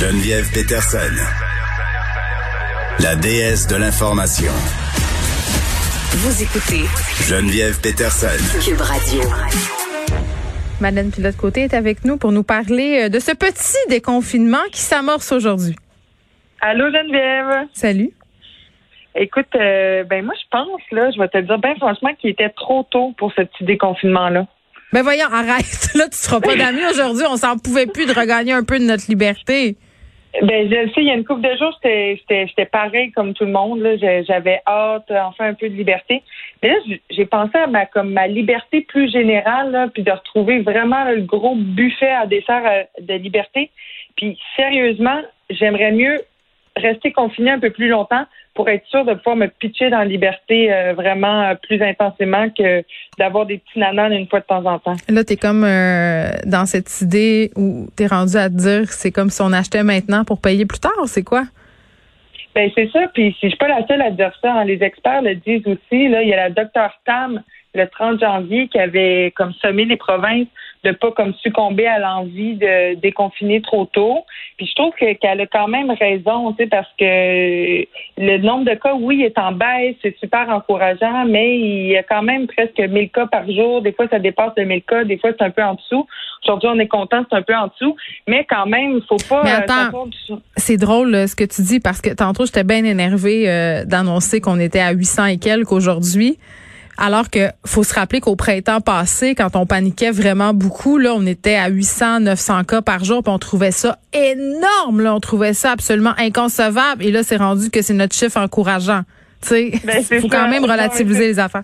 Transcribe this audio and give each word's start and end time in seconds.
Geneviève 0.00 0.48
Peterson, 0.54 1.12
la 3.00 3.16
déesse 3.16 3.66
de 3.66 3.74
l'information. 3.74 4.52
Vous 6.12 6.40
écoutez 6.40 6.86
Geneviève 7.26 7.80
Peterson. 7.80 8.28
Cube 8.64 8.80
Radio. 8.80 9.28
Madeleine 10.80 11.10
Pilote-Côté 11.10 11.62
est 11.62 11.74
avec 11.74 12.04
nous 12.04 12.16
pour 12.16 12.30
nous 12.30 12.44
parler 12.44 13.06
euh, 13.06 13.08
de 13.08 13.18
ce 13.18 13.32
petit 13.32 13.76
déconfinement 13.88 14.62
qui 14.70 14.82
s'amorce 14.82 15.32
aujourd'hui. 15.32 15.74
Allô 16.60 16.84
Geneviève. 16.92 17.66
Salut. 17.72 18.12
Écoute, 19.16 19.48
euh, 19.56 20.04
ben 20.04 20.24
moi 20.24 20.34
je 20.40 20.46
pense 20.48 20.80
là, 20.92 21.10
je 21.10 21.18
vais 21.18 21.26
te 21.26 21.38
dire 21.38 21.58
bien 21.58 21.74
franchement 21.74 22.14
qu'il 22.20 22.30
était 22.30 22.50
trop 22.50 22.84
tôt 22.88 23.14
pour 23.18 23.32
ce 23.32 23.42
petit 23.42 23.64
déconfinement 23.64 24.28
là. 24.28 24.46
Ben 24.92 25.02
voyons, 25.02 25.26
arrête. 25.26 25.90
Là, 25.94 26.08
tu 26.08 26.16
seras 26.16 26.40
pas 26.40 26.56
d'amis 26.56 26.86
aujourd'hui. 26.90 27.24
On 27.28 27.36
s'en 27.36 27.58
pouvait 27.58 27.84
plus 27.84 28.06
de 28.06 28.12
regagner 28.18 28.52
un 28.52 28.64
peu 28.64 28.78
de 28.78 28.84
notre 28.84 29.04
liberté. 29.10 29.76
Ben 30.42 30.70
je 30.70 30.92
sais, 30.92 31.00
il 31.00 31.06
y 31.06 31.10
a 31.10 31.14
une 31.14 31.24
couple 31.24 31.40
de 31.40 31.56
jours, 31.56 31.78
j'étais 31.82 32.66
pareil 32.66 33.10
comme 33.12 33.32
tout 33.32 33.44
le 33.44 33.50
monde 33.50 33.82
j'avais 34.26 34.60
hâte 34.66 35.10
euh, 35.10 35.20
enfin 35.22 35.46
un 35.46 35.54
peu 35.54 35.68
de 35.68 35.74
liberté. 35.74 36.22
Mais 36.62 36.68
là 36.68 36.74
j'ai 37.10 37.24
pensé 37.24 37.56
à 37.56 37.66
ma 37.66 37.86
comme 37.86 38.12
ma 38.12 38.26
liberté 38.26 38.82
plus 38.82 39.10
générale 39.10 39.70
là, 39.70 39.88
puis 39.88 40.02
de 40.02 40.10
retrouver 40.10 40.60
vraiment 40.60 41.04
le 41.04 41.22
gros 41.22 41.54
buffet 41.56 42.10
à 42.10 42.26
dessert 42.26 42.62
euh, 42.66 42.82
de 43.00 43.14
liberté. 43.14 43.70
Puis 44.16 44.38
sérieusement, 44.54 45.20
j'aimerais 45.48 45.92
mieux 45.92 46.18
rester 46.78 47.12
confiné 47.12 47.50
un 47.50 47.58
peu 47.58 47.70
plus 47.70 47.88
longtemps 47.88 48.24
pour 48.54 48.68
être 48.68 48.84
sûr 48.86 49.04
de 49.04 49.14
pouvoir 49.14 49.36
me 49.36 49.46
pitcher 49.46 49.88
dans 49.90 49.98
la 49.98 50.04
liberté 50.04 50.72
euh, 50.72 50.92
vraiment 50.92 51.42
euh, 51.42 51.54
plus 51.54 51.80
intensément 51.80 52.48
que 52.50 52.82
d'avoir 53.18 53.46
des 53.46 53.58
petits 53.58 53.78
nananes 53.78 54.12
une 54.12 54.26
fois 54.26 54.40
de 54.40 54.46
temps 54.46 54.64
en 54.66 54.78
temps. 54.78 54.96
Là, 55.08 55.22
t'es 55.22 55.36
comme 55.36 55.64
euh, 55.64 56.30
dans 56.44 56.66
cette 56.66 57.00
idée 57.00 57.50
où 57.56 57.86
t'es 57.96 58.06
rendu 58.06 58.36
à 58.36 58.48
te 58.48 58.54
dire 58.54 58.92
c'est 58.92 59.12
comme 59.12 59.30
si 59.30 59.40
on 59.42 59.52
achetait 59.52 59.84
maintenant 59.84 60.24
pour 60.24 60.40
payer 60.40 60.66
plus 60.66 60.80
tard. 60.80 60.92
C'est 61.06 61.22
quoi? 61.22 61.44
Ben 62.54 62.68
c'est 62.74 62.90
ça, 62.90 63.06
puis 63.14 63.36
si 63.38 63.46
je 63.46 63.48
suis 63.50 63.58
pas 63.58 63.68
la 63.68 63.86
seule 63.86 64.02
à 64.02 64.10
dire 64.10 64.32
ça, 64.42 64.52
hein, 64.52 64.64
les 64.64 64.82
experts 64.82 65.22
le 65.22 65.36
disent 65.36 65.66
aussi. 65.66 66.08
Là, 66.08 66.22
il 66.22 66.28
y 66.28 66.32
a 66.32 66.48
la 66.48 66.50
docteur 66.50 66.92
Tam 67.04 67.42
le 67.74 67.86
30 67.86 68.20
janvier 68.20 68.68
qui 68.68 68.78
avait 68.78 69.32
comme 69.36 69.52
sommé 69.54 69.84
les 69.84 69.96
provinces 69.96 70.46
de 70.84 70.92
pas 70.92 71.10
comme 71.10 71.34
succomber 71.42 71.86
à 71.86 71.98
l'envie 71.98 72.54
de 72.54 72.94
déconfiner 72.94 73.60
trop 73.60 73.84
tôt. 73.86 74.24
Puis 74.56 74.66
je 74.66 74.74
trouve 74.74 74.92
que- 74.94 75.12
qu'elle 75.14 75.40
a 75.40 75.46
quand 75.46 75.66
même 75.68 75.90
raison, 75.90 76.52
tu 76.52 76.62
sais, 76.62 76.68
parce 76.68 76.88
que 76.98 77.84
le 78.16 78.38
nombre 78.38 78.64
de 78.64 78.74
cas, 78.74 78.94
oui, 78.94 79.22
est 79.22 79.36
en 79.38 79.52
baisse, 79.52 79.96
c'est 80.02 80.16
super 80.18 80.48
encourageant, 80.48 81.24
mais 81.26 81.58
il 81.58 81.88
y 81.88 81.96
a 81.96 82.02
quand 82.04 82.22
même 82.22 82.46
presque 82.46 82.78
1000 82.78 83.10
cas 83.10 83.26
par 83.26 83.50
jour. 83.50 83.82
Des 83.82 83.92
fois, 83.92 84.06
ça 84.08 84.18
dépasse 84.18 84.52
les 84.56 84.64
1000 84.64 84.82
cas, 84.82 85.04
des 85.04 85.18
fois, 85.18 85.30
c'est 85.36 85.44
un 85.44 85.50
peu 85.50 85.62
en 85.62 85.74
dessous. 85.74 86.06
Aujourd'hui, 86.44 86.68
on 86.72 86.78
est 86.78 86.86
content, 86.88 87.24
c'est 87.28 87.36
un 87.36 87.42
peu 87.42 87.54
en 87.54 87.66
dessous, 87.66 87.96
mais 88.28 88.46
quand 88.48 88.66
même, 88.66 88.98
il 88.98 89.02
faut 89.08 89.16
pas 89.28 89.42
Mais 89.42 89.52
euh, 89.52 89.58
attends. 89.58 90.08
C'est 90.56 90.76
drôle 90.76 91.10
là, 91.10 91.26
ce 91.26 91.34
que 91.34 91.44
tu 91.44 91.62
dis 91.62 91.80
parce 91.80 92.00
que 92.00 92.14
tantôt 92.14 92.46
j'étais 92.46 92.64
bien 92.64 92.84
énervée 92.84 93.50
euh, 93.50 93.84
d'annoncer 93.84 94.40
qu'on 94.40 94.60
était 94.60 94.80
à 94.80 94.92
800 94.92 95.26
et 95.26 95.38
quelques 95.38 95.72
aujourd'hui. 95.72 96.38
Alors 97.00 97.30
que 97.30 97.48
faut 97.64 97.84
se 97.84 97.94
rappeler 97.94 98.20
qu'au 98.20 98.34
printemps 98.34 98.80
passé, 98.80 99.36
quand 99.36 99.54
on 99.54 99.66
paniquait 99.66 100.10
vraiment 100.10 100.52
beaucoup, 100.52 100.98
là, 100.98 101.14
on 101.14 101.24
était 101.26 101.54
à 101.54 101.68
800, 101.68 102.20
900 102.20 102.64
cas 102.64 102.82
par 102.82 103.04
jour, 103.04 103.22
puis 103.22 103.32
on 103.32 103.38
trouvait 103.38 103.70
ça 103.70 103.98
énorme, 104.12 105.00
là, 105.02 105.14
on 105.14 105.20
trouvait 105.20 105.54
ça 105.54 105.70
absolument 105.70 106.14
inconcevable. 106.18 107.04
Et 107.04 107.12
là, 107.12 107.22
c'est 107.22 107.36
rendu 107.36 107.70
que 107.70 107.82
c'est 107.82 107.94
notre 107.94 108.16
chiffre 108.16 108.36
encourageant. 108.38 109.02
Tu 109.42 109.48
sais, 109.48 109.72
Ben, 109.84 110.02
faut 110.02 110.28
ça. 110.28 110.38
quand 110.38 110.48
même 110.48 110.64
relativiser 110.64 111.28
les 111.28 111.38
affaires. 111.38 111.62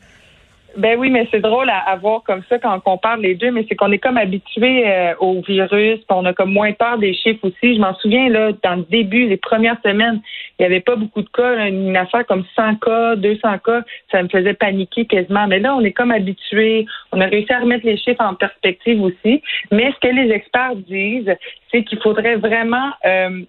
Ben 0.76 0.98
oui, 0.98 1.10
mais 1.10 1.28
c'est 1.30 1.40
drôle 1.40 1.70
à, 1.70 1.78
à 1.78 1.96
voir 1.96 2.22
comme 2.24 2.42
ça 2.48 2.58
quand 2.58 2.74
on 2.74 2.80
compare 2.80 3.16
les 3.16 3.34
deux, 3.34 3.50
mais 3.52 3.64
c'est 3.68 3.76
qu'on 3.76 3.92
est 3.92 3.98
comme 3.98 4.16
habitué 4.16 4.84
euh, 4.86 5.14
au 5.20 5.40
virus, 5.40 5.98
puis 5.98 6.06
on 6.10 6.24
a 6.24 6.32
comme 6.32 6.52
moins 6.52 6.72
peur 6.72 6.98
des 6.98 7.14
chiffres 7.14 7.44
aussi. 7.44 7.76
Je 7.76 7.80
m'en 7.80 7.94
souviens 7.94 8.28
là, 8.28 8.50
dans 8.62 8.76
le 8.76 8.82
début, 8.82 9.26
les 9.26 9.36
premières 9.36 9.76
semaines, 9.84 10.20
il 10.58 10.62
n'y 10.62 10.66
avait 10.66 10.80
pas 10.80 10.96
beaucoup 10.96 11.22
de 11.22 11.28
cas, 11.28 11.66
une 11.68 11.96
affaire 11.96 12.26
comme 12.26 12.44
100 12.56 12.76
cas, 12.76 13.16
200 13.16 13.58
cas, 13.64 13.82
ça 14.10 14.22
me 14.22 14.28
faisait 14.28 14.54
paniquer 14.54 15.06
quasiment. 15.06 15.46
Mais 15.46 15.60
là, 15.60 15.76
on 15.76 15.80
est 15.80 15.92
comme 15.92 16.10
habitué, 16.10 16.86
on 17.12 17.20
a 17.20 17.26
réussi 17.26 17.52
à 17.52 17.60
remettre 17.60 17.86
les 17.86 17.96
chiffres 17.96 18.24
en 18.24 18.34
perspective 18.34 19.00
aussi. 19.00 19.42
Mais 19.70 19.92
ce 19.92 20.08
que 20.08 20.12
les 20.12 20.32
experts 20.32 20.76
disent, 20.76 21.34
c'est 21.70 21.84
qu'il 21.84 22.00
faudrait 22.00 22.36
vraiment 22.36 22.90
euh, 23.04 23.42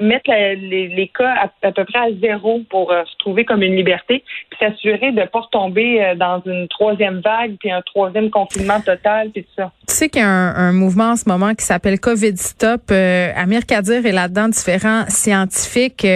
mettre 0.00 0.30
les, 0.30 1.10
cas 1.16 1.34
à, 1.62 1.72
peu 1.72 1.84
près 1.84 1.98
à 1.98 2.08
zéro 2.20 2.60
pour 2.70 2.92
euh, 2.92 3.02
se 3.04 3.16
trouver 3.18 3.44
comme 3.44 3.62
une 3.62 3.76
liberté, 3.76 4.24
puis 4.50 4.58
s'assurer 4.58 5.12
de 5.12 5.20
ne 5.20 5.26
pas 5.26 5.40
retomber 5.40 6.02
euh, 6.02 6.14
dans 6.14 6.42
une 6.46 6.68
troisième 6.68 7.20
vague, 7.20 7.56
puis 7.58 7.70
un 7.70 7.82
troisième 7.82 8.30
confinement 8.30 8.80
total, 8.80 9.30
puis 9.30 9.44
tout 9.44 9.50
ça. 9.56 9.72
Tu 9.88 9.94
sais 9.94 10.08
qu'il 10.08 10.22
y 10.22 10.24
a 10.24 10.28
un, 10.28 10.72
mouvement 10.72 11.10
en 11.10 11.16
ce 11.16 11.28
moment 11.28 11.54
qui 11.54 11.64
s'appelle 11.64 12.00
COVID 12.00 12.36
Stop. 12.36 12.82
Euh, 12.90 13.32
Amir 13.36 13.66
Kadir 13.66 14.04
est 14.06 14.12
là-dedans, 14.12 14.48
différents 14.48 15.04
scientifiques. 15.08 16.06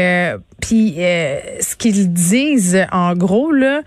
Puis 0.60 0.94
ce 0.96 1.76
qu'ils 1.76 2.12
disent, 2.12 2.86
en 2.92 3.14
gros, 3.14 3.52
là, 3.52 3.82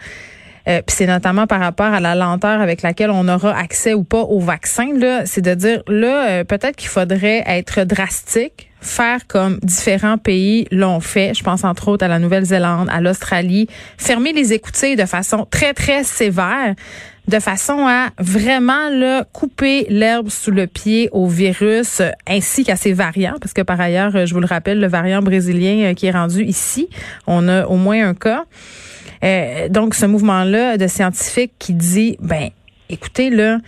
euh, 0.67 0.81
puis 0.85 0.95
c'est 0.95 1.07
notamment 1.07 1.47
par 1.47 1.61
rapport 1.61 1.87
à 1.87 1.99
la 1.99 2.13
lenteur 2.13 2.59
avec 2.59 2.81
laquelle 2.81 3.09
on 3.09 3.27
aura 3.29 3.57
accès 3.57 3.93
ou 3.93 4.03
pas 4.03 4.21
au 4.21 4.39
vaccin, 4.39 4.93
là, 4.93 5.25
c'est 5.25 5.41
de 5.41 5.53
dire, 5.53 5.81
là, 5.87 6.43
peut-être 6.43 6.75
qu'il 6.75 6.89
faudrait 6.89 7.43
être 7.47 7.85
drastique, 7.85 8.66
faire 8.81 9.27
comme 9.27 9.59
différents 9.63 10.17
pays 10.17 10.67
l'ont 10.71 10.99
fait. 10.99 11.33
Je 11.33 11.43
pense 11.43 11.63
entre 11.63 11.87
autres 11.87 12.05
à 12.05 12.07
la 12.07 12.19
Nouvelle-Zélande, 12.19 12.89
à 12.91 13.01
l'Australie, 13.01 13.67
fermer 13.97 14.33
les 14.33 14.53
écoutilles 14.53 14.95
de 14.95 15.05
façon 15.05 15.47
très, 15.49 15.73
très 15.73 16.03
sévère 16.03 16.75
de 17.27 17.39
façon 17.39 17.85
à 17.85 18.09
vraiment 18.19 18.89
là, 18.89 19.25
couper 19.33 19.85
l'herbe 19.89 20.29
sous 20.29 20.51
le 20.51 20.65
pied 20.65 21.09
au 21.11 21.27
virus 21.27 21.99
euh, 21.99 22.09
ainsi 22.25 22.63
qu'à 22.63 22.77
ses 22.77 22.93
variants, 22.93 23.35
parce 23.41 23.51
que 23.51 23.61
par 23.61 23.81
ailleurs, 23.81 24.15
euh, 24.15 24.25
je 24.25 24.33
vous 24.33 24.39
le 24.39 24.45
rappelle, 24.45 24.79
le 24.79 24.87
variant 24.87 25.21
brésilien 25.21 25.89
euh, 25.89 25.93
qui 25.93 26.05
est 26.05 26.11
rendu 26.11 26.43
ici, 26.45 26.87
on 27.25 27.49
a 27.49 27.65
au 27.65 27.75
moins 27.75 28.07
un 28.07 28.13
cas. 28.13 28.45
Euh, 29.23 29.67
donc, 29.69 29.93
ce 29.93 30.05
mouvement-là 30.05 30.77
de 30.77 30.87
scientifiques 30.87 31.53
qui 31.59 31.73
dit, 31.73 32.17
ben, 32.21 32.49
écoutez, 32.89 33.29
là, 33.29 33.59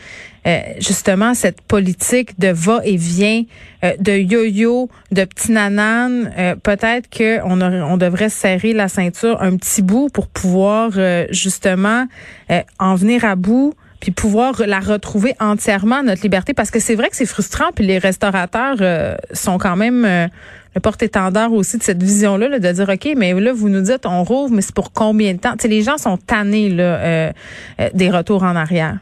euh, 0.48 0.60
justement, 0.80 1.34
cette 1.34 1.62
politique 1.62 2.40
de 2.40 2.48
va-et-vient, 2.48 3.44
euh, 3.84 3.94
de 4.00 4.14
yo-yo, 4.14 4.90
de 5.12 5.26
petits 5.26 5.52
nananes, 5.52 6.32
euh, 6.38 6.56
peut-être 6.56 7.10
qu'on 7.10 7.62
on 7.62 7.98
devrait 7.98 8.30
serrer 8.30 8.74
la 8.74 8.88
ceinture 8.88 9.42
un 9.42 9.58
petit 9.58 9.82
bout 9.82 10.10
pour 10.10 10.28
pouvoir, 10.28 10.92
justement, 11.32 12.06
en 12.80 12.96
venir 12.96 13.26
à 13.26 13.36
bout 13.36 13.74
puis 14.00 14.12
pouvoir 14.12 14.62
la 14.66 14.80
retrouver 14.80 15.36
entièrement, 15.42 16.04
notre 16.04 16.22
liberté, 16.22 16.54
parce 16.54 16.72
que 16.72 16.80
c'est 16.80 16.96
vrai 16.96 17.10
que 17.10 17.18
c'est 17.18 17.26
frustrant, 17.26 17.72
puis 17.76 17.86
les 17.86 17.98
restaurateurs 17.98 18.78
sont 19.34 19.58
quand 19.58 19.76
même 19.76 20.04
le 20.74 20.80
porte-étendard 20.80 21.52
aussi 21.52 21.78
de 21.78 21.84
cette 21.84 22.02
vision-là, 22.02 22.48
là, 22.48 22.60
de 22.60 22.72
dire, 22.72 22.88
OK, 22.88 23.10
mais 23.18 23.34
là, 23.34 23.52
vous 23.52 23.68
nous 23.68 23.82
dites, 23.82 24.06
on 24.06 24.24
rouvre, 24.24 24.54
mais 24.54 24.62
c'est 24.62 24.74
pour 24.74 24.94
combien 24.94 25.34
de 25.34 25.40
temps? 25.40 25.52
Tu 25.58 25.64
sais, 25.64 25.68
les 25.68 25.82
gens 25.82 25.98
sont 25.98 26.16
tannés 26.16 26.70
là, 26.70 27.34
des 27.94 28.10
retours 28.10 28.44
en 28.44 28.56
arrière. 28.56 29.00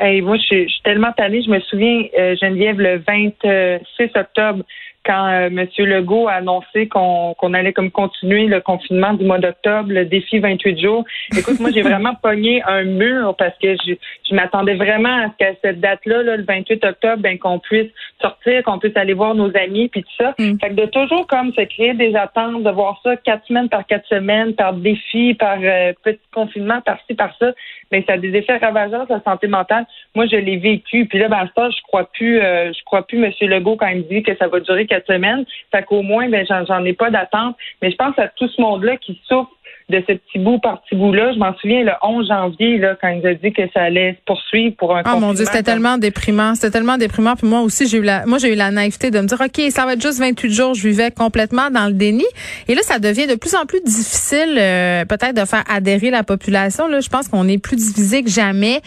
Hey, 0.00 0.20
moi, 0.20 0.36
je 0.36 0.42
suis, 0.42 0.68
je 0.68 0.74
suis 0.74 0.82
tellement 0.82 1.12
tannée. 1.12 1.42
Je 1.42 1.50
me 1.50 1.58
souviens, 1.58 2.04
euh, 2.16 2.36
Geneviève, 2.40 2.78
le 2.78 2.98
26 2.98 4.10
octobre, 4.14 4.64
quand 5.08 5.26
euh, 5.26 5.46
M. 5.46 5.66
Legault 5.78 6.28
a 6.28 6.34
annoncé 6.34 6.86
qu'on 6.86 7.54
allait 7.54 7.72
comme 7.72 7.90
continuer 7.90 8.46
le 8.46 8.60
confinement 8.60 9.14
du 9.14 9.24
mois 9.24 9.38
d'octobre, 9.38 9.90
le 9.90 10.04
défi 10.04 10.38
28 10.38 10.78
jours. 10.78 11.04
Écoute, 11.36 11.58
moi, 11.60 11.70
j'ai 11.72 11.80
vraiment 11.90 12.14
pogné 12.14 12.62
un 12.64 12.84
mur 12.84 13.34
parce 13.38 13.56
que 13.58 13.74
je, 13.86 13.94
je 14.28 14.34
m'attendais 14.34 14.74
vraiment 14.74 15.24
à 15.24 15.28
ce 15.28 15.36
qu'à 15.38 15.52
cette 15.64 15.80
date-là, 15.80 16.22
là, 16.22 16.36
le 16.36 16.44
28 16.44 16.84
octobre, 16.84 17.22
ben, 17.22 17.38
qu'on 17.38 17.58
puisse 17.58 17.90
sortir, 18.20 18.62
qu'on 18.64 18.78
puisse 18.78 18.96
aller 18.96 19.14
voir 19.14 19.34
nos 19.34 19.50
amis, 19.56 19.88
puis 19.88 20.02
tout 20.02 20.22
ça. 20.22 20.34
Mm. 20.38 20.58
Fait 20.60 20.68
que 20.68 20.74
de 20.74 20.86
toujours 20.86 21.26
comme 21.26 21.52
se 21.54 21.62
créer 21.62 21.94
des 21.94 22.14
attentes, 22.14 22.62
de 22.62 22.70
voir 22.70 23.00
ça 23.02 23.16
quatre 23.16 23.46
semaines 23.46 23.70
par 23.70 23.86
quatre 23.86 24.06
semaines, 24.08 24.54
par 24.54 24.74
défi, 24.74 25.34
par 25.34 25.56
euh, 25.62 25.92
petit 26.02 26.20
confinement, 26.34 26.82
par-ci, 26.82 27.14
par 27.14 27.34
ça, 27.38 27.52
ben, 27.90 28.02
ça 28.06 28.14
a 28.14 28.18
des 28.18 28.34
effets 28.36 28.58
ravageurs 28.58 29.06
sur 29.06 29.14
la 29.14 29.22
santé 29.22 29.46
mentale. 29.46 29.86
Moi, 30.14 30.26
je 30.26 30.36
l'ai 30.36 30.58
vécu. 30.58 31.06
Puis 31.06 31.18
là, 31.18 31.28
ben, 31.28 31.48
ça, 31.56 31.70
je 31.70 31.80
crois 31.82 32.04
plus, 32.12 32.40
euh, 32.40 32.72
je 32.72 32.84
crois 32.84 33.06
plus 33.06 33.22
M. 33.24 33.32
Legault 33.40 33.76
quand 33.76 33.88
il 33.88 33.98
me 33.98 34.02
dit 34.02 34.22
que 34.22 34.36
ça 34.36 34.48
va 34.48 34.60
durer 34.60 34.86
quatre 34.86 34.97
semaines. 35.06 35.44
Fait 35.70 35.82
qu'au 35.82 36.02
moins, 36.02 36.28
ben, 36.28 36.46
j'en 36.46 36.84
ai 36.84 36.92
pas 36.92 37.10
d'attente. 37.10 37.56
Mais 37.82 37.90
je 37.90 37.96
pense 37.96 38.18
à 38.18 38.28
tout 38.28 38.48
ce 38.48 38.60
monde-là 38.60 38.96
qui 38.96 39.20
souffre 39.26 39.50
de 39.88 40.02
ce 40.06 40.12
petit 40.12 40.38
bout 40.38 40.58
par 40.58 40.82
petit 40.82 40.96
bout-là. 40.96 41.32
Je 41.32 41.38
m'en 41.38 41.56
souviens 41.56 41.82
le 41.82 41.92
11 42.02 42.28
janvier, 42.28 42.78
là, 42.78 42.96
quand 43.00 43.08
il 43.08 43.20
nous 43.20 43.26
a 43.26 43.34
dit 43.34 43.52
que 43.52 43.62
ça 43.72 43.82
allait 43.82 44.12
se 44.12 44.24
poursuivre 44.26 44.76
pour 44.76 44.94
un 44.94 45.02
Oh 45.06 45.18
mon 45.18 45.32
Dieu, 45.32 45.46
c'était 45.46 45.62
tellement 45.62 45.96
déprimant. 45.96 46.54
C'était 46.54 46.70
tellement 46.70 46.98
déprimant. 46.98 47.36
Puis 47.36 47.46
moi 47.46 47.60
aussi, 47.60 47.88
j'ai 47.88 47.98
eu 47.98 48.02
la, 48.02 48.26
moi, 48.26 48.38
j'ai 48.38 48.52
eu 48.52 48.56
la 48.56 48.70
naïveté 48.70 49.10
de 49.10 49.18
me 49.20 49.26
dire, 49.26 49.40
OK, 49.40 49.70
ça 49.70 49.86
va 49.86 49.94
être 49.94 50.02
juste 50.02 50.18
28 50.18 50.52
jours. 50.52 50.74
Je 50.74 50.86
vivais 50.86 51.10
complètement 51.10 51.70
dans 51.70 51.86
le 51.86 51.94
déni. 51.94 52.26
Et 52.68 52.74
là, 52.74 52.82
ça 52.82 52.98
devient 52.98 53.26
de 53.26 53.34
plus 53.34 53.54
en 53.54 53.64
plus 53.64 53.80
difficile, 53.80 54.56
euh, 54.58 55.04
peut-être, 55.06 55.34
de 55.34 55.46
faire 55.46 55.64
adhérer 55.68 56.10
la 56.10 56.22
population. 56.22 56.86
Là, 56.86 57.00
je 57.00 57.08
pense 57.08 57.28
qu'on 57.28 57.48
est 57.48 57.58
plus 57.58 57.76
divisé 57.76 58.22
que 58.22 58.30
jamais 58.30 58.82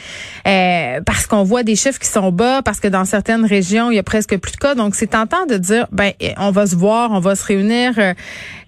euh, 0.47 0.99
parce 1.05 1.25
qu'on 1.25 1.43
voit 1.43 1.63
des 1.63 1.75
chiffres 1.75 1.99
qui 1.99 2.07
sont 2.07 2.31
bas, 2.31 2.61
parce 2.63 2.79
que 2.79 2.87
dans 2.87 3.05
certaines 3.05 3.45
régions, 3.45 3.89
il 3.89 3.95
y 3.95 3.99
a 3.99 4.03
presque 4.03 4.37
plus 4.37 4.51
de 4.51 4.57
cas. 4.57 4.75
Donc, 4.75 4.93
c'est 4.93 5.07
tentant 5.07 5.45
de 5.47 5.57
dire, 5.57 5.87
ben, 5.91 6.11
eh, 6.19 6.33
on 6.37 6.51
va 6.51 6.67
se 6.67 6.75
voir, 6.75 7.11
on 7.11 7.19
va 7.19 7.35
se 7.35 7.45
réunir 7.45 7.93
euh, 7.97 8.13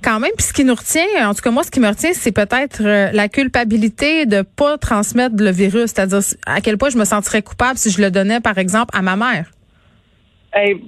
quand 0.03 0.19
même. 0.19 0.31
Puis 0.37 0.47
ce 0.47 0.53
qui 0.53 0.63
nous 0.63 0.75
retient, 0.75 1.05
en 1.21 1.33
tout 1.33 1.41
cas, 1.41 1.51
moi, 1.51 1.63
ce 1.63 1.71
qui 1.71 1.79
me 1.79 1.87
retient, 1.87 2.11
c'est 2.23 2.31
peut-être 2.31 2.81
euh, 2.85 3.11
la 3.11 3.27
culpabilité 3.27 4.25
de 4.25 4.43
pas 4.43 4.77
transmettre 4.77 5.35
le 5.37 5.51
virus. 5.51 5.91
C'est-à-dire 5.91 6.21
à 6.45 6.61
quel 6.61 6.77
point 6.77 6.89
je 6.89 6.97
me 6.97 7.03
sentirais 7.03 7.41
coupable 7.41 7.77
si 7.77 7.89
je 7.91 8.01
le 8.01 8.09
donnais, 8.11 8.39
par 8.39 8.57
exemple, 8.57 8.97
à 8.97 9.01
ma 9.01 9.17
mère. 9.17 9.51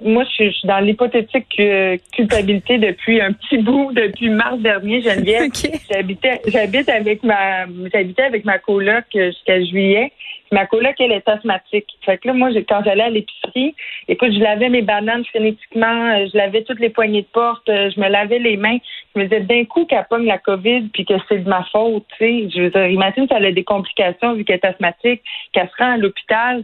moi, 0.03 0.23
je 0.23 0.49
suis 0.49 0.67
dans 0.67 0.79
l'hypothétique 0.79 1.47
euh, 1.59 1.97
culpabilité 2.13 2.77
depuis 2.77 3.19
un 3.19 3.33
petit 3.33 3.57
bout, 3.57 3.91
depuis 3.95 4.29
mars 4.29 4.59
dernier, 4.59 5.01
Geneviève. 5.01 5.51
J'habitais, 5.91 6.41
j'habite 6.47 6.87
avec 6.87 7.23
ma, 7.23 7.65
j'habitais 7.91 8.23
avec 8.23 8.45
ma 8.45 8.57
coloc 8.59 9.03
jusqu'à 9.13 9.61
juillet. 9.61 10.13
Ma 10.55 10.65
coloc, 10.65 10.95
elle 10.99 11.11
est 11.11 11.27
asthmatique. 11.27 11.87
Fait 12.05 12.17
que 12.17 12.29
là, 12.29 12.33
moi, 12.33 12.49
quand 12.69 12.81
j'allais 12.85 13.03
à 13.03 13.09
l'épicerie, 13.09 13.75
écoute, 14.07 14.31
je 14.31 14.39
lavais 14.39 14.69
mes 14.69 14.81
bananes 14.81 15.25
frénétiquement, 15.25 16.15
euh, 16.15 16.27
je 16.31 16.37
lavais 16.37 16.63
toutes 16.63 16.79
les 16.79 16.89
poignées 16.89 17.23
de 17.23 17.27
porte, 17.27 17.67
euh, 17.67 17.89
je 17.93 17.99
me 17.99 18.07
lavais 18.07 18.39
les 18.39 18.55
mains. 18.55 18.77
Je 19.13 19.19
me 19.19 19.25
disais 19.25 19.41
d'un 19.41 19.65
coup 19.65 19.83
qu'elle 19.85 20.05
pogne 20.09 20.25
la 20.25 20.37
COVID 20.37 20.89
puis 20.93 21.03
que 21.03 21.15
c'est 21.27 21.39
de 21.39 21.49
ma 21.49 21.63
faute, 21.71 22.05
tu 22.17 22.25
sais. 22.25 22.49
Je 22.55 22.61
veux 22.61 22.69
dire, 22.69 22.87
imagine 22.87 23.27
qu'elle 23.27 23.45
a 23.45 23.51
des 23.51 23.65
complications 23.65 24.33
vu 24.33 24.45
qu'elle 24.45 24.61
est 24.63 24.65
asthmatique, 24.65 25.21
qu'elle 25.51 25.69
se 25.69 25.83
rend 25.83 25.91
à 25.91 25.97
l'hôpital 25.97 26.63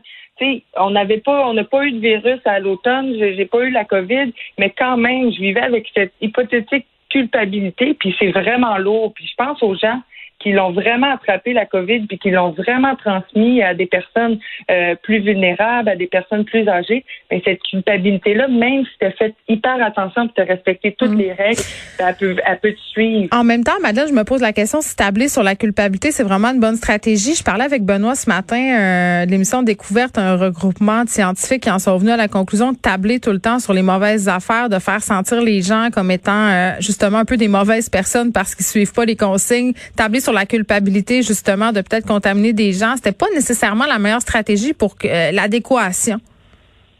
on 0.77 0.91
n'avait 0.91 1.19
pas, 1.19 1.47
on 1.47 1.53
n'a 1.53 1.63
pas 1.63 1.85
eu 1.85 1.91
de 1.91 1.99
virus 1.99 2.39
à 2.45 2.59
l'automne, 2.59 3.15
j'ai 3.19 3.45
pas 3.45 3.63
eu 3.63 3.71
la 3.71 3.85
COVID, 3.85 4.33
mais 4.57 4.73
quand 4.75 4.97
même, 4.97 5.31
je 5.31 5.39
vivais 5.39 5.61
avec 5.61 5.87
cette 5.93 6.13
hypothétique 6.21 6.85
culpabilité, 7.09 7.93
puis 7.93 8.15
c'est 8.19 8.31
vraiment 8.31 8.77
lourd. 8.77 9.13
Puis 9.13 9.27
je 9.27 9.35
pense 9.35 9.61
aux 9.61 9.75
gens 9.75 10.01
qui 10.41 10.51
l'ont 10.51 10.71
vraiment 10.71 11.13
attrapé 11.13 11.53
la 11.53 11.65
COVID 11.65 12.07
puis 12.07 12.17
qui 12.17 12.31
l'ont 12.31 12.51
vraiment 12.51 12.95
transmis 12.95 13.61
à 13.61 13.73
des 13.73 13.85
personnes 13.85 14.39
euh, 14.69 14.95
plus 15.01 15.19
vulnérables, 15.19 15.89
à 15.89 15.95
des 15.95 16.07
personnes 16.07 16.45
plus 16.45 16.67
âgées, 16.67 17.05
mais 17.29 17.41
cette 17.45 17.61
culpabilité-là, 17.63 18.47
même 18.47 18.83
si 18.85 18.91
tu 18.99 19.05
as 19.05 19.11
fait 19.11 19.35
hyper 19.47 19.83
attention 19.83 20.27
tu 20.35 20.41
as 20.41 20.45
respecté 20.45 20.95
toutes 20.97 21.11
mm. 21.11 21.17
les 21.17 21.33
règles, 21.33 21.61
elle 21.99 22.15
peut, 22.15 22.35
elle 22.45 22.59
peut 22.59 22.73
te 22.73 22.79
suivre. 22.79 23.27
En 23.31 23.43
même 23.43 23.63
temps, 23.63 23.79
Madeleine, 23.81 24.07
je 24.07 24.13
me 24.13 24.23
pose 24.23 24.41
la 24.41 24.53
question 24.53 24.81
si 24.81 24.95
tabler 24.95 25.27
sur 25.27 25.43
la 25.43 25.55
culpabilité, 25.55 26.11
c'est 26.11 26.23
vraiment 26.23 26.49
une 26.49 26.59
bonne 26.59 26.75
stratégie. 26.75 27.35
Je 27.35 27.43
parlais 27.43 27.63
avec 27.63 27.83
Benoît 27.83 28.15
ce 28.15 28.29
matin 28.29 28.57
euh, 28.57 29.25
de 29.25 29.31
l'émission 29.31 29.63
Découverte, 29.63 30.17
un 30.17 30.35
regroupement 30.35 31.03
de 31.03 31.09
scientifiques 31.09 31.63
qui 31.63 31.71
en 31.71 31.79
sont 31.79 31.97
venus 31.97 32.13
à 32.13 32.17
la 32.17 32.27
conclusion 32.27 32.71
de 32.71 32.77
tabler 32.77 33.19
tout 33.19 33.31
le 33.31 33.39
temps 33.39 33.59
sur 33.59 33.73
les 33.73 33.81
mauvaises 33.81 34.27
affaires, 34.27 34.69
de 34.69 34.79
faire 34.79 35.01
sentir 35.01 35.41
les 35.41 35.61
gens 35.61 35.89
comme 35.91 36.11
étant 36.11 36.47
euh, 36.49 36.71
justement 36.79 37.19
un 37.19 37.25
peu 37.25 37.37
des 37.37 37.47
mauvaises 37.47 37.89
personnes 37.89 38.31
parce 38.31 38.55
qu'ils 38.55 38.65
suivent 38.65 38.93
pas 38.93 39.05
les 39.05 39.15
consignes, 39.15 39.73
tabler 39.95 40.19
sur 40.19 40.30
la 40.33 40.45
culpabilité 40.45 41.21
justement 41.21 41.71
de 41.71 41.81
peut-être 41.81 42.07
contaminer 42.07 42.53
des 42.53 42.73
gens, 42.73 42.95
c'était 42.95 43.11
pas 43.11 43.27
nécessairement 43.33 43.85
la 43.85 43.99
meilleure 43.99 44.21
stratégie 44.21 44.73
pour 44.73 44.95
euh, 45.05 45.31
l'adéquation. 45.31 46.17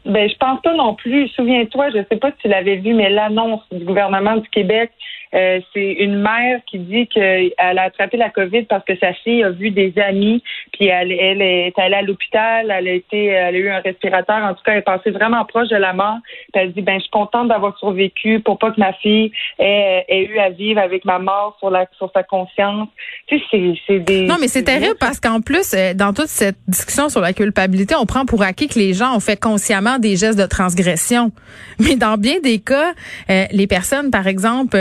Ben, 0.04 0.28
je 0.28 0.36
pense 0.36 0.60
pas 0.62 0.74
non 0.74 0.94
plus. 0.94 1.28
Souviens-toi, 1.28 1.90
je 1.90 1.98
sais 2.10 2.18
pas 2.18 2.30
si 2.32 2.38
tu 2.42 2.48
l'avais 2.48 2.76
vu, 2.76 2.92
mais 2.92 3.08
l'annonce 3.08 3.62
du 3.70 3.84
gouvernement 3.84 4.36
du 4.36 4.48
Québec 4.48 4.90
euh, 5.34 5.60
c'est 5.72 5.92
une 5.92 6.20
mère 6.20 6.60
qui 6.66 6.78
dit 6.78 7.06
qu'elle 7.06 7.52
a 7.58 7.82
attrapé 7.82 8.16
la 8.16 8.30
COVID 8.30 8.64
parce 8.64 8.84
que 8.84 8.96
sa 8.98 9.12
fille 9.14 9.42
a 9.42 9.50
vu 9.50 9.70
des 9.70 9.92
amis, 9.98 10.42
puis 10.72 10.86
elle, 10.86 11.12
elle 11.12 11.42
est 11.42 11.78
allée 11.78 11.94
à 11.94 12.02
l'hôpital, 12.02 12.70
elle 12.70 12.88
a 12.88 12.92
été, 12.92 13.26
elle 13.26 13.54
a 13.54 13.58
eu 13.58 13.70
un 13.70 13.80
respirateur. 13.80 14.42
En 14.44 14.54
tout 14.54 14.62
cas, 14.64 14.72
elle 14.72 14.78
est 14.78 14.82
passée 14.82 15.10
vraiment 15.10 15.44
proche 15.44 15.68
de 15.68 15.76
la 15.76 15.92
mort. 15.92 16.18
Puis 16.52 16.62
elle 16.62 16.72
dit, 16.72 16.82
ben, 16.82 16.96
je 16.96 17.02
suis 17.02 17.10
contente 17.10 17.48
d'avoir 17.48 17.78
survécu 17.78 18.40
pour 18.40 18.58
pas 18.58 18.70
que 18.70 18.80
ma 18.80 18.92
fille 18.94 19.32
ait, 19.58 20.28
eu 20.30 20.38
à 20.38 20.50
vivre 20.50 20.80
avec 20.80 21.04
ma 21.04 21.18
mort 21.18 21.56
sur 21.58 21.70
la, 21.70 21.86
sur 21.96 22.10
sa 22.14 22.22
conscience. 22.22 22.88
Tu 23.26 23.38
sais, 23.50 23.74
c'est 23.86 24.00
des. 24.00 24.26
Non, 24.26 24.36
mais 24.40 24.48
c'est 24.48 24.64
terrible 24.64 24.96
parce 25.00 25.20
qu'en 25.20 25.40
plus, 25.40 25.74
euh, 25.74 25.94
dans 25.94 26.12
toute 26.12 26.28
cette 26.28 26.58
discussion 26.68 27.08
sur 27.08 27.20
la 27.20 27.32
culpabilité, 27.32 27.94
on 27.94 28.06
prend 28.06 28.26
pour 28.26 28.42
acquis 28.42 28.68
que 28.68 28.78
les 28.78 28.92
gens 28.92 29.16
ont 29.16 29.20
fait 29.20 29.40
consciemment 29.40 29.98
des 29.98 30.16
gestes 30.16 30.38
de 30.38 30.46
transgression. 30.46 31.32
Mais 31.78 31.96
dans 31.96 32.16
bien 32.16 32.40
des 32.40 32.58
cas, 32.58 32.92
euh, 33.30 33.44
les 33.50 33.66
personnes, 33.66 34.10
par 34.10 34.26
exemple, 34.26 34.76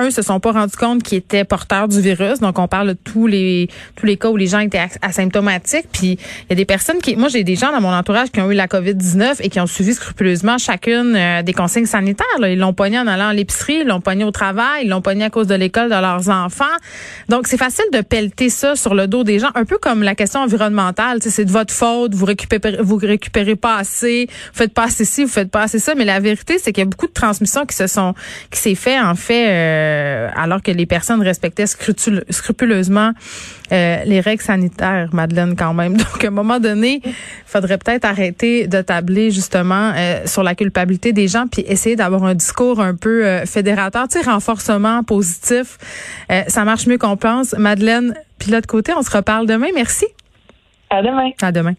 eux 0.00 0.10
se 0.10 0.22
sont 0.22 0.40
pas 0.40 0.52
rendus 0.52 0.76
compte 0.76 1.02
qu'ils 1.02 1.18
étaient 1.18 1.44
porteurs 1.44 1.88
du 1.88 2.00
virus. 2.00 2.40
Donc, 2.40 2.58
on 2.58 2.68
parle 2.68 2.88
de 2.88 2.92
tous 2.92 3.26
les 3.26 3.68
tous 3.96 4.06
les 4.06 4.16
cas 4.16 4.28
où 4.28 4.36
les 4.36 4.46
gens 4.46 4.60
étaient 4.60 4.86
asymptomatiques. 5.02 5.86
Puis, 5.92 6.12
il 6.12 6.50
y 6.50 6.52
a 6.52 6.56
des 6.56 6.64
personnes 6.64 6.98
qui... 6.98 7.16
Moi, 7.16 7.28
j'ai 7.28 7.44
des 7.44 7.56
gens 7.56 7.72
dans 7.72 7.80
mon 7.80 7.92
entourage 7.92 8.30
qui 8.30 8.40
ont 8.40 8.50
eu 8.50 8.54
la 8.54 8.66
COVID-19 8.66 9.36
et 9.40 9.48
qui 9.48 9.60
ont 9.60 9.66
suivi 9.66 9.94
scrupuleusement 9.94 10.58
chacune 10.58 11.14
euh, 11.16 11.42
des 11.42 11.52
consignes 11.52 11.86
sanitaires. 11.86 12.26
Ils 12.42 12.58
l'ont 12.58 12.72
pogné 12.72 12.98
en 12.98 13.06
allant 13.06 13.28
à 13.28 13.34
l'épicerie, 13.34 13.80
ils 13.82 13.86
l'ont 13.86 14.00
pogné 14.00 14.24
au 14.24 14.30
travail, 14.30 14.84
ils 14.84 14.88
l'ont 14.88 15.02
pogné 15.02 15.24
à 15.24 15.30
cause 15.30 15.46
de 15.46 15.54
l'école 15.54 15.88
de 15.88 15.94
leurs 15.94 16.28
enfants. 16.28 16.64
Donc, 17.28 17.46
c'est 17.46 17.58
facile 17.58 17.84
de 17.92 18.00
pelleter 18.00 18.48
ça 18.48 18.76
sur 18.76 18.94
le 18.94 19.06
dos 19.06 19.24
des 19.24 19.38
gens, 19.38 19.50
un 19.54 19.64
peu 19.64 19.78
comme 19.78 20.02
la 20.02 20.14
question 20.14 20.40
environnementale. 20.40 21.18
C'est 21.20 21.44
de 21.44 21.50
votre 21.50 21.72
faute, 21.72 22.14
vous 22.14 22.26
récupérez, 22.26 22.78
vous 22.80 22.96
récupérez 22.96 23.56
pas 23.56 23.76
assez, 23.76 24.26
vous 24.28 24.58
faites 24.58 24.74
pas 24.74 24.84
assez 24.84 25.04
ci, 25.04 25.24
vous 25.24 25.30
faites 25.30 25.50
pas 25.50 25.62
assez 25.62 25.78
ça. 25.78 25.94
Mais 25.94 26.04
la 26.04 26.20
vérité, 26.20 26.58
c'est 26.58 26.72
qu'il 26.72 26.82
y 26.82 26.86
a 26.86 26.90
beaucoup 26.90 27.06
de 27.06 27.12
transmissions 27.12 27.66
qui 27.66 27.76
se 27.76 27.86
sont, 27.86 28.14
qui 28.50 28.58
s'est 28.58 28.74
fait 28.74 28.98
en 28.98 29.14
fait 29.14 29.48
euh, 29.48 29.79
euh, 29.80 30.28
alors 30.34 30.62
que 30.62 30.70
les 30.70 30.86
personnes 30.86 31.22
respectaient 31.22 31.66
scrupuleusement 31.66 33.12
euh, 33.72 34.04
les 34.04 34.20
règles 34.20 34.42
sanitaires, 34.42 35.08
Madeleine, 35.12 35.56
quand 35.56 35.74
même. 35.74 35.96
Donc, 35.96 36.24
à 36.24 36.28
un 36.28 36.30
moment 36.30 36.60
donné, 36.60 37.00
il 37.04 37.12
faudrait 37.46 37.78
peut-être 37.78 38.04
arrêter 38.04 38.66
de 38.66 38.82
tabler 38.82 39.30
justement 39.30 39.92
euh, 39.96 40.26
sur 40.26 40.42
la 40.42 40.54
culpabilité 40.54 41.12
des 41.12 41.28
gens, 41.28 41.46
puis 41.46 41.64
essayer 41.66 41.96
d'avoir 41.96 42.24
un 42.24 42.34
discours 42.34 42.80
un 42.80 42.94
peu 42.94 43.44
fédérateur, 43.46 44.08
tu 44.08 44.18
sais, 44.18 44.24
renforcement 44.24 45.02
positif. 45.02 45.78
ça 46.48 46.64
marche 46.64 46.86
mieux 46.86 46.98
qu'on 46.98 47.16
pense. 47.16 47.54
Madeleine, 47.58 48.14
puis 48.38 48.50
l'autre 48.50 48.66
côté, 48.66 48.92
on 48.96 49.02
se 49.02 49.10
reparle 49.10 49.46
demain. 49.46 49.68
Merci. 49.74 50.06
À 50.90 51.02
demain. 51.02 51.30
À 51.40 51.52
demain. 51.52 51.74